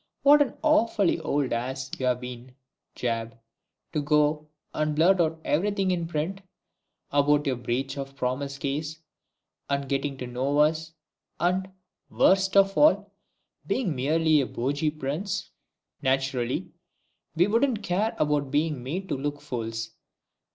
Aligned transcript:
What 0.23 0.41
an 0.41 0.55
awfully 0.63 1.19
old 1.19 1.53
ass 1.53 1.91
you 1.99 2.07
have 2.07 2.21
been, 2.21 2.55
JAB, 2.95 3.37
to 3.93 4.01
go 4.01 4.47
and 4.73 4.95
blurt 4.95 5.21
out 5.21 5.39
everything 5.45 5.91
in 5.91 6.07
print 6.07 6.41
about 7.11 7.45
your 7.45 7.55
breach 7.57 7.99
of 7.99 8.15
promise 8.15 8.57
case, 8.57 8.97
and 9.69 9.87
getting 9.87 10.17
to 10.17 10.25
know 10.25 10.57
us, 10.57 10.93
and 11.39 11.69
worst 12.09 12.57
of 12.57 12.75
all 12.75 13.13
being 13.67 13.95
merely 13.95 14.41
a 14.41 14.47
bogey 14.47 14.89
prince. 14.89 15.51
Naturally, 16.01 16.71
we 17.35 17.45
don't 17.45 17.83
care 17.83 18.15
about 18.17 18.49
being 18.49 18.81
made 18.81 19.07
to 19.09 19.15
look 19.15 19.39
fools. 19.39 19.91